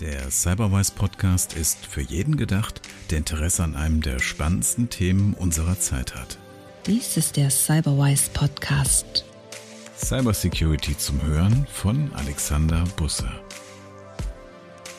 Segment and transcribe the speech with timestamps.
[0.00, 5.78] Der Cyberwise Podcast ist für jeden gedacht, der Interesse an einem der spannendsten Themen unserer
[5.78, 6.38] Zeit hat.
[6.86, 9.26] Dies ist der Cyberwise Podcast.
[9.98, 13.28] Cybersecurity zum Hören von Alexander Busse.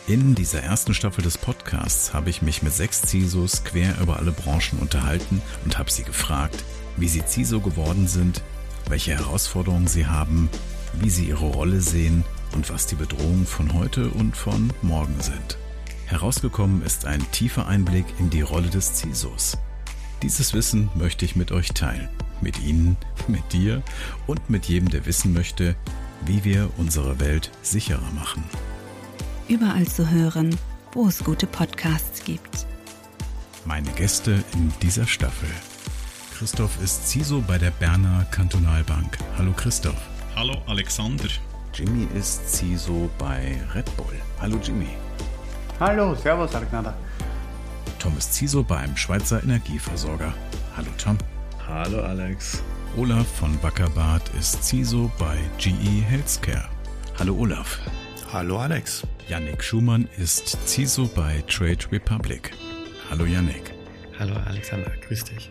[0.05, 4.31] In dieser ersten Staffel des Podcasts habe ich mich mit sechs CISOs quer über alle
[4.31, 6.63] Branchen unterhalten und habe sie gefragt,
[6.97, 8.43] wie sie CISO geworden sind,
[8.87, 10.47] welche Herausforderungen sie haben,
[10.93, 12.23] wie sie ihre Rolle sehen
[12.53, 15.57] und was die Bedrohungen von heute und von morgen sind.
[16.05, 19.57] Herausgekommen ist ein tiefer Einblick in die Rolle des CISOs.
[20.21, 22.09] Dieses Wissen möchte ich mit euch teilen.
[22.41, 23.81] Mit Ihnen, mit dir
[24.27, 25.75] und mit jedem, der wissen möchte,
[26.25, 28.43] wie wir unsere Welt sicherer machen.
[29.47, 30.57] Überall zu hören,
[30.93, 32.65] wo es gute Podcasts gibt.
[33.65, 35.49] Meine Gäste in dieser Staffel.
[36.37, 39.17] Christoph ist CISO bei der Berner Kantonalbank.
[39.37, 40.01] Hallo Christoph.
[40.35, 41.29] Hallo Alexander.
[41.73, 44.13] Jimmy ist CISO bei Red Bull.
[44.41, 44.89] Hallo Jimmy.
[45.79, 46.93] Hallo, Servus Alexander.
[47.97, 50.33] Tom ist CISO beim Schweizer Energieversorger.
[50.75, 51.17] Hallo Tom.
[51.65, 52.61] Hallo Alex.
[52.97, 56.67] Olaf von Wackerbart ist CISO bei GE Healthcare.
[57.17, 57.79] Hallo Olaf.
[58.33, 59.03] Hallo Alex.
[59.29, 62.51] Yannick Schumann ist CISO bei Trade Republic.
[63.09, 63.73] Hallo Yannick.
[64.19, 65.49] Hallo Alexander, grüß dich.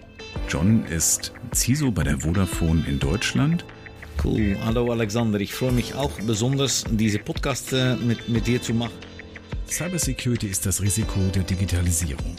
[0.50, 3.64] John ist CISO bei der Vodafone in Deutschland.
[4.22, 4.58] Cool.
[4.64, 8.92] Hallo Alexander, ich freue mich auch besonders, diese Podcast äh, mit, mit dir zu machen.
[9.66, 12.36] Cybersecurity ist das Risiko der Digitalisierung.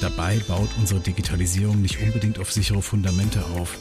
[0.00, 3.78] Dabei baut unsere Digitalisierung nicht unbedingt auf sichere Fundamente auf,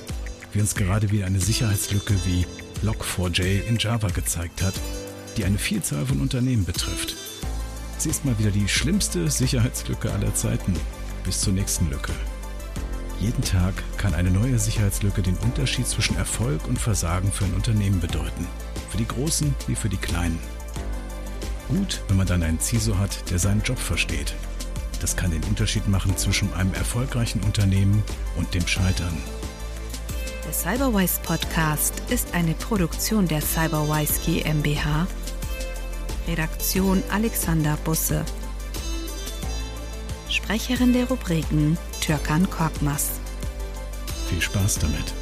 [0.53, 2.45] wie uns gerade wieder eine Sicherheitslücke wie
[2.86, 4.73] Log4j in Java gezeigt hat,
[5.36, 7.16] die eine Vielzahl von Unternehmen betrifft.
[7.98, 10.73] Sie ist mal wieder die schlimmste Sicherheitslücke aller Zeiten.
[11.25, 12.14] Bis zur nächsten Lücke.
[13.20, 18.00] Jeden Tag kann eine neue Sicherheitslücke den Unterschied zwischen Erfolg und Versagen für ein Unternehmen
[18.00, 18.48] bedeuten.
[18.90, 20.40] Für die Großen wie für die Kleinen.
[21.68, 24.36] Gut, wenn man dann einen CISO hat, der seinen Job versteht.
[25.02, 28.04] Das kann den Unterschied machen zwischen einem erfolgreichen Unternehmen
[28.36, 29.17] und dem Scheitern.
[30.45, 35.08] Der Cyberwise Podcast ist eine Produktion der Cyberwise GmbH.
[36.27, 38.23] Redaktion Alexander Busse.
[40.47, 43.19] Sprecherin der Rubriken Türkan Korkmaz.
[44.30, 45.13] Viel Spaß damit.